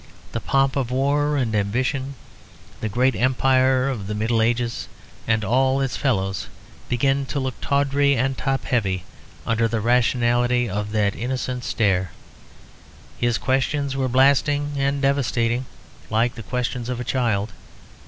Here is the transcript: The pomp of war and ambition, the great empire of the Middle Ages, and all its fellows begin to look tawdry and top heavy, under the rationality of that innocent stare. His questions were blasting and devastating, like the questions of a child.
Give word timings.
The 0.31 0.39
pomp 0.39 0.75
of 0.75 0.89
war 0.89 1.37
and 1.37 1.53
ambition, 1.53 2.15
the 2.79 2.89
great 2.89 3.15
empire 3.15 3.87
of 3.87 4.07
the 4.07 4.15
Middle 4.15 4.41
Ages, 4.41 4.87
and 5.27 5.45
all 5.45 5.79
its 5.79 5.95
fellows 5.95 6.47
begin 6.89 7.27
to 7.27 7.39
look 7.39 7.53
tawdry 7.61 8.15
and 8.15 8.35
top 8.35 8.65
heavy, 8.65 9.03
under 9.45 9.67
the 9.67 9.79
rationality 9.79 10.67
of 10.67 10.91
that 10.93 11.15
innocent 11.15 11.63
stare. 11.63 12.09
His 13.19 13.37
questions 13.37 13.95
were 13.95 14.09
blasting 14.09 14.71
and 14.75 15.03
devastating, 15.03 15.67
like 16.09 16.33
the 16.33 16.41
questions 16.41 16.89
of 16.89 16.99
a 16.99 17.03
child. 17.03 17.53